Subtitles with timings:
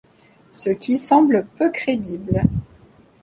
[0.49, 2.41] Ce qui semble peu crédible.